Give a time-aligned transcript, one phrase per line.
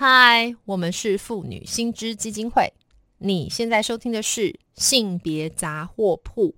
[0.00, 2.72] 嗨，我们是妇女新知基金会。
[3.18, 6.54] 你现在收听的是性别杂货铺。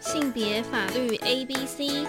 [0.00, 2.06] 性别法律 A B C。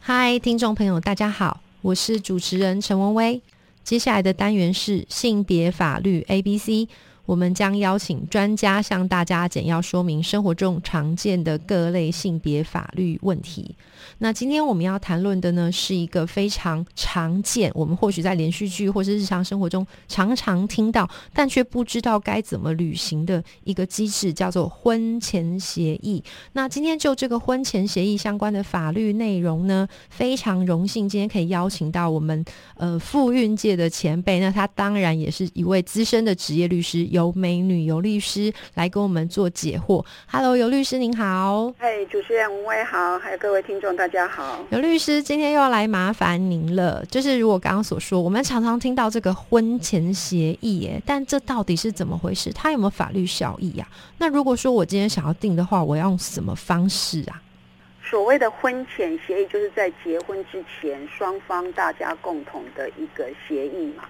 [0.00, 1.60] 嗨，听众朋友，大家好。
[1.86, 3.40] 我是主持人陈文威，
[3.84, 6.88] 接下来的单元是性别法律 A B C。
[7.26, 13.74] 我们将邀请专家向大家简要说明生活中常见的各类性别法律问题。
[14.18, 26.22] 那今天我们要谈论的呢，是一个非常常见，我们或许在连续剧或是日常生活中常常听到，但却不知道该怎么履行的一个机制，叫做婚前协议。
[26.52, 32.44] 那今天就这个婚前协议相关的法律内容呢，非常荣幸今天可以邀请到我们
[32.76, 37.04] 呃妇运界的前辈，那他当然也是一位资深的职业律师。
[37.16, 40.04] 由美女尤律师来跟我们做解惑。
[40.30, 41.72] Hello，尤律师您好。
[41.78, 44.62] 嗨，主持人吴威好，还有各位听众大家好。
[44.68, 47.02] 尤律师今天又要来麻烦您了。
[47.06, 52.52] 就是如果刚刚所说，我们常常听到这个婚前协议，耶，但这到底是怎么回事？
[52.52, 53.88] 它有没有法律效益呀？
[54.18, 57.40] 那如果说我今天想要定的话，我要用什么方式啊？
[58.08, 64.04] 所谓的婚前协议，就是在结婚之前，双方大家共同的一个协议嘛。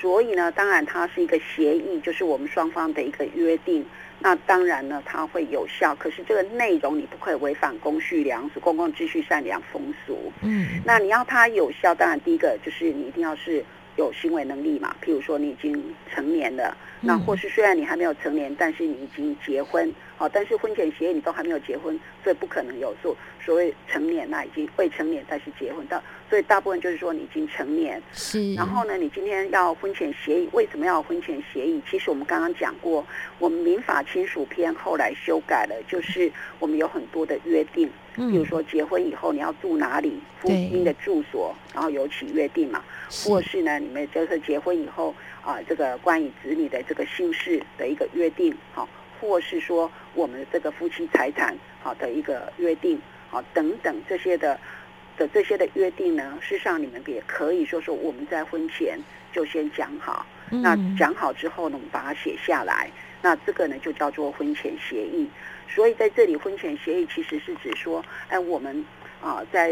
[0.00, 3.84] 所以呢，当然它是一个协议，就是我们双方的一个约定。
[4.18, 5.94] 那当然呢，它会有效。
[5.94, 10.32] 可是这个内容你不可以违反公序良俗、公共秩序、善良风俗。
[10.42, 10.80] 嗯。
[10.84, 13.62] 那你要它有效，当然第一个就是你一定要是
[13.96, 14.94] 有行为能力嘛。
[15.04, 19.92] 譬如说你已经成年了，那或是虽然你还没有成年，但是你已经结婚。
[20.16, 28.02] 好，但是婚前协议你都还没有结婚，所以不可能有所所谓成年那已经未成年但是结婚的，所以大部分就是说你已经成年。
[28.12, 28.54] 是。
[28.54, 31.80] 然后呢，你今天要婚前协议，为什么要婚前协议？
[31.90, 33.04] 其实我们刚刚讲过，
[33.38, 42.82] 我们民法亲属篇后来修改了，就是我们有很多的约定，比如说结婚以后你要住哪里，夫妻的住所，然后有起约定嘛，
[43.24, 48.88] 或是呢，你们就是结婚以后啊，这个关于子女的这个姓氏的一个约定，好。
[49.18, 54.60] 或是说我们这个夫妻财产好的一个约定，好等等这些的
[55.16, 58.98] 的这些的约定呢，事实上你们也可以说说我们在婚前
[59.32, 62.90] 就先讲好，那讲好之后呢，我们把它写下来，
[63.22, 65.28] 那这个呢就叫做婚前协议。
[65.68, 68.84] 所以在这里婚前协议其实是指说，哎，我们
[69.20, 69.70] 啊在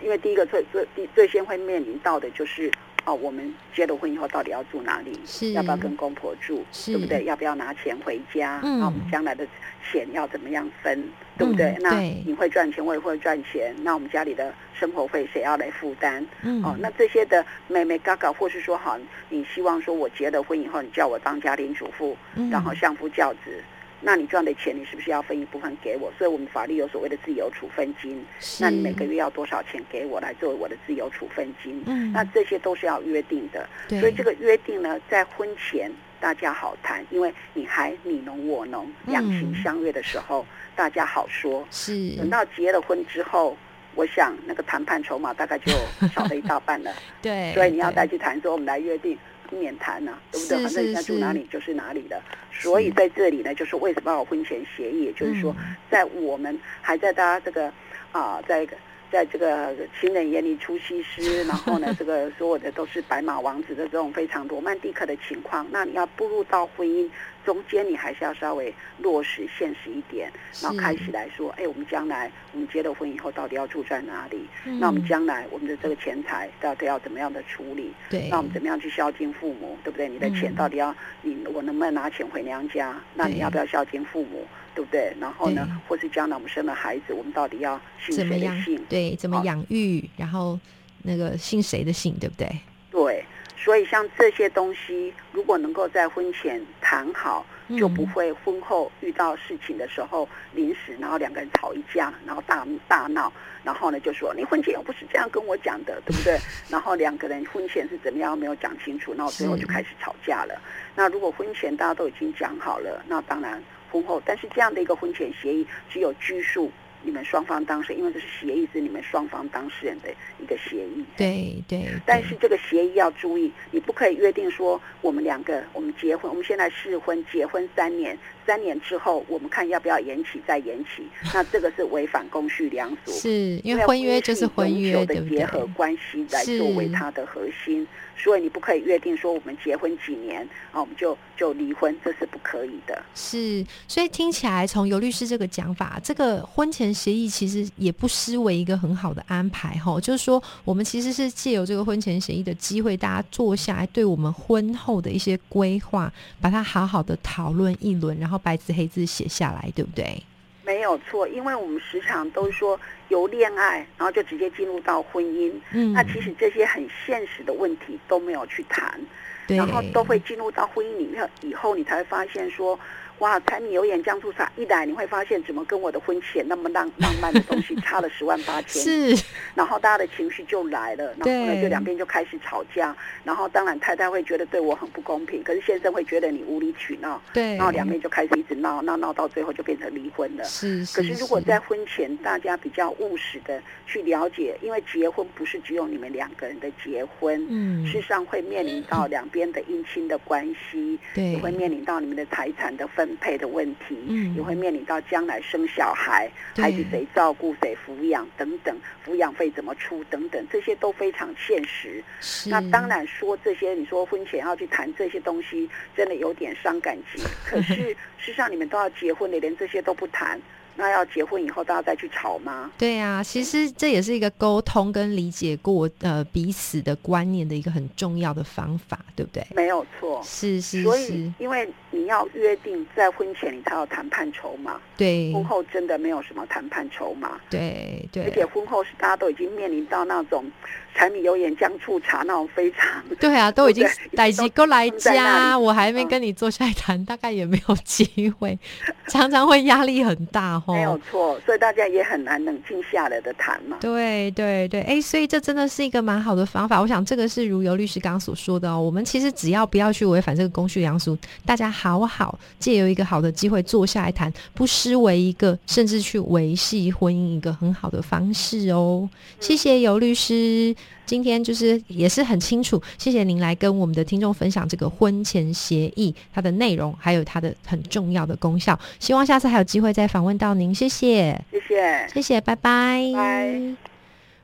[0.00, 2.70] 因为第一个最最最先会面临到的就是。
[3.08, 5.18] 哦，我们结了婚以后到底要住哪里？
[5.24, 6.62] 是要不要跟公婆住？
[6.84, 7.24] 对不对？
[7.24, 8.60] 要不要拿钱回家？
[8.62, 9.46] 嗯，那我们将来的
[9.90, 11.02] 钱要怎么样分？
[11.38, 11.74] 对不对？
[11.80, 13.74] 那你会赚钱，我也会赚钱。
[13.82, 16.26] 那我们家里的生活费谁要来负担？
[16.42, 18.98] 嗯，哦，那这些的妹妹嘎嘎，或是说好，
[19.30, 22.14] 你希望说我结了婚以后，你叫我当家庭主妇，
[22.50, 23.64] 然后相夫教子。
[24.00, 26.12] 那你赚的钱，你是不是要分一部分给我？
[26.16, 28.24] 所以我们法律有所谓的自由处分金。
[28.60, 31.82] 那你每个月要多少钱给我来作为我的自由处分金？
[31.86, 33.68] 嗯，那这些都是要约定的。
[34.00, 41.66] 所以这个约定呢，在婚前大家好谈，因为你还你侬我侬，两情相悦的时候，大家好说。
[41.70, 42.10] 是。
[42.16, 43.56] 等到结了婚之后，
[43.96, 45.72] 我想那个谈判筹码大概就
[46.14, 46.92] 少了一大半了。
[47.20, 47.52] 对。
[47.52, 49.18] 所以你要再去谈说，我们来约定。
[49.56, 50.62] 免谈呐，对不对？
[50.62, 52.20] 反正人家住哪里就是哪里的。
[52.52, 55.04] 所以在这里呢，就是为什么要婚前协议？
[55.04, 55.54] 也就是说，
[55.90, 57.72] 在我们还在大家这个
[58.12, 58.66] 啊，在
[59.10, 67.08] 在这个情人眼里出西施， 然后呢，这个所有的都是白马王子的这种非常罗曼蒂克的情况，那你要步入到婚姻。
[67.44, 70.30] 中间你还是要稍微落实现实一点，
[70.62, 74.46] 然后开始来说，哎，我们将来我们结了婚以后到底要住在哪里？
[74.78, 77.92] 那我们将来我们的这个钱财到底要怎么样的处理？
[78.10, 79.78] 对，那我们怎么样去孝敬父母？
[79.82, 80.08] 对不对？
[80.08, 83.00] 你的钱到底要你我能不能拿钱回娘家？
[83.14, 84.46] 那你要不要孝敬父母？
[84.74, 85.12] 对不对？
[85.18, 88.84] 然后呢，或是将来我们生了孩子，我们到底要姓谁的姓？
[88.88, 90.08] 对，怎么养育？
[90.16, 90.58] 然后
[91.02, 92.14] 那个姓谁的姓？
[92.20, 92.46] 对不对？
[92.90, 93.24] 对。
[93.58, 97.44] 所以，像这些东西，如果能够在婚前谈好，
[97.76, 103.32] 就不会婚后遇到事情的时候临时，然后两个人吵一架，然后大大闹，
[103.64, 106.38] 然后呢就说你婚前又不是这样跟我讲的，对不对？
[106.70, 110.54] 然后两个人婚前是怎么样没有讲清楚，然后最后就开始吵架了。
[110.94, 113.60] 那如果婚前大家都已经讲好了，那当然
[113.90, 116.70] 婚后，但是这样的一个婚前协议只有拘束。
[117.02, 120.08] 你们双方当事人，因为这是协议，是你们双方当事人的
[120.42, 121.04] 一个协议。
[121.16, 121.86] 对对。
[122.04, 133.30] 但是这个协议要注意，你不可以约定说我们两个我们结婚，我们现在试婚结婚三年，三年之后，我们看要不要延期再延期， 那这个是违反公序良俗，是
[133.64, 137.86] 因为婚约就是婚约，的结合关系来作为它的核心。
[138.20, 140.42] 所以你不可以约定说我们结婚几年
[140.72, 143.00] 啊，我们就就离婚，这是不可以的。
[143.14, 150.00] 是，所以听起来从尤律师这个讲法，这个婚前协议其实也不失为一个很好的安排哈。
[150.00, 160.22] 就是说，我们其实是借由这个婚前协议的机会，大家坐下来，对我们婚后的一些规划，把它好好的讨论一轮，然后白纸黑字写下来，对不对？
[160.64, 165.52] 没有错，因为我们时常都说由恋爱，然后就直接进入到婚姻。
[165.72, 169.00] 嗯，那其实这些很现实的问题都没有去谈，
[169.46, 172.78] 然后都会进入到婚姻里面以后，你才会发现说。
[173.18, 178.80] 哇，柴米油盐酱醋茶一来，你会发现怎么跟我的婚前那么浪浪漫的东西差了十万八千。
[178.80, 179.24] 是，
[179.56, 190.44] 然后大家的情绪就来了，然后呢就两边就开始吵架，然后当然太太会觉得对我很不公平，可是先生会觉得你无理取闹，对，然后两边就开始一直闹闹闹到最后就变成离婚了。
[190.44, 203.07] 是，可是如果在婚前大家比较务实的去了解，因为结婚不是只有你们两个人的结婚，嗯，事实上会面临到两边的姻亲的关系，对，也会面临到你们的财产的分。
[203.16, 208.76] 配的问题，嗯，也会面临到将来生小孩，孩子谁照顾谁抚养等等，
[209.06, 212.02] 抚养费怎么出等等，这些都非常现实。
[212.46, 217.24] 那当然说这些，你说婚前要去谈这些东西，真的有点伤感情。
[217.44, 220.40] 可是事实上，你们都要结婚了，连这些都不谈。
[220.78, 222.70] 那要结婚以后，大家再去吵吗？
[222.78, 229.44] 对啊，其实这也是一个沟通跟理解过呃彼此的观念的一个很重要的方法，对不对？
[229.50, 230.84] 没有错，是是。
[230.84, 238.22] 所以，因为你要约定在婚前你才有谈判筹码，对，婚后真的没有什么谈判筹码，对对。
[238.26, 240.48] 而且婚后是大家都已经面临到那种
[240.94, 243.84] 柴米油盐酱醋茶那种非常对啊， 都已经
[244.14, 248.56] 逮几个来家，我还没跟你坐下来谈，大概也没有机会，
[249.08, 250.62] 常常会压力很大。
[250.74, 253.76] 没有错，所以大家也很难冷静下来的谈嘛。
[253.80, 256.80] 对对对，哎，所以这真的是一个蛮好的方法。
[256.80, 269.08] 我想这个是如尤律师刚刚所说的哦，我们其实只要不要去违反这个公序良俗，大家好好借由一个好的机会坐下来谈，不失为一个甚至去维系婚姻一个很好的方式哦。
[269.40, 270.74] 谢谢尤律师。
[271.08, 278.78] 今天就是也是很清楚，谢谢您来跟我们的听众分享这个婚前协议它的内容，还有它的很重要的功效。
[279.00, 283.10] 希望下次还有机会再访问到您，谢谢，谢谢，谢谢，拜拜。
[283.14, 283.76] 拜。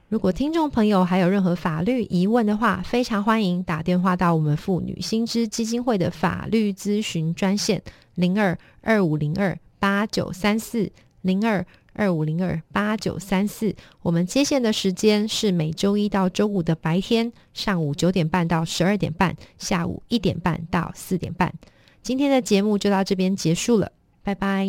[0.08, 7.82] 如果听众朋友还有任何法律疑问的话，非常欢迎打电话到我们妇女新知基金会的法律咨询专线
[8.14, 10.90] 零二二五零二八九三四
[11.20, 11.62] 零二。
[11.94, 21.54] 二五零二八九三四，我们接线的时间是每周一到周五的白天上午九点半到十二点半，下午一点半到四点半。
[22.02, 23.92] 今天的节目就到这边结束了，
[24.22, 24.68] 拜拜。